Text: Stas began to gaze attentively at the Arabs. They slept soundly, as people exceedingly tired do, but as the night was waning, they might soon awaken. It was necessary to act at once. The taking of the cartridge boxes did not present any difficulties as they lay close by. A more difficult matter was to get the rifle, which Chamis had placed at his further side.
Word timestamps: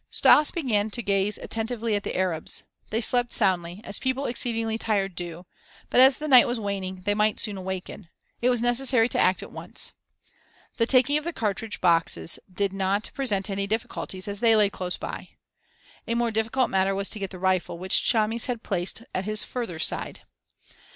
Stas 0.09 0.49
began 0.49 0.89
to 0.89 1.03
gaze 1.03 1.37
attentively 1.37 1.93
at 1.95 2.01
the 2.01 2.17
Arabs. 2.17 2.63
They 2.89 3.01
slept 3.01 3.31
soundly, 3.31 3.81
as 3.83 3.99
people 3.99 4.25
exceedingly 4.25 4.79
tired 4.79 5.13
do, 5.13 5.45
but 5.91 5.99
as 6.01 6.17
the 6.17 6.27
night 6.27 6.47
was 6.47 6.59
waning, 6.59 7.01
they 7.05 7.13
might 7.13 7.39
soon 7.39 7.55
awaken. 7.55 8.09
It 8.41 8.49
was 8.49 8.61
necessary 8.63 9.07
to 9.09 9.19
act 9.19 9.43
at 9.43 9.51
once. 9.51 9.91
The 10.77 10.87
taking 10.87 11.19
of 11.19 11.23
the 11.23 11.31
cartridge 11.31 11.81
boxes 11.81 12.39
did 12.51 12.73
not 12.73 13.11
present 13.13 13.47
any 13.47 13.67
difficulties 13.67 14.27
as 14.27 14.39
they 14.39 14.55
lay 14.55 14.71
close 14.71 14.97
by. 14.97 15.29
A 16.07 16.15
more 16.15 16.31
difficult 16.31 16.71
matter 16.71 16.95
was 16.95 17.11
to 17.11 17.19
get 17.19 17.29
the 17.29 17.37
rifle, 17.37 17.77
which 17.77 18.01
Chamis 18.03 18.47
had 18.47 18.63
placed 18.63 19.03
at 19.13 19.25
his 19.25 19.43
further 19.43 19.77
side. 19.77 20.21